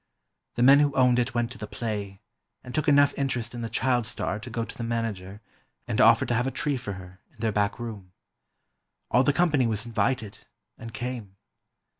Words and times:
The 0.55 0.63
men 0.63 0.79
who 0.79 0.95
owned 0.95 1.19
it 1.19 1.35
went 1.35 1.51
to 1.51 1.59
the 1.59 1.67
play, 1.67 2.21
and 2.63 2.73
took 2.73 2.87
enough 2.87 3.13
interest 3.17 3.53
in 3.53 3.61
the 3.61 3.69
"child 3.69 4.07
star" 4.07 4.39
to 4.39 4.49
go 4.49 4.65
to 4.65 4.75
the 4.75 4.83
manager 4.83 5.41
and 5.87 6.01
offer 6.01 6.25
to 6.25 6.33
have 6.33 6.47
a 6.47 6.49
tree 6.49 6.75
for 6.75 6.93
her, 6.93 7.19
in 7.29 7.37
their 7.37 7.51
back 7.51 7.77
room. 7.77 8.11
All 9.11 9.23
the 9.23 9.31
company 9.31 9.67
was 9.67 9.85
invited, 9.85 10.47
and 10.75 10.91
came. 10.91 11.35